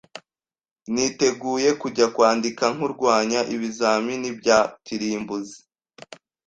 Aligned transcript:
Niteguye 0.93 1.69
kujya 1.81 2.05
kwandika 2.15 2.63
nkurwanya 2.75 3.39
ibizamini 3.55 4.29
bya 4.39 4.59
kirimbuzi 4.85 5.57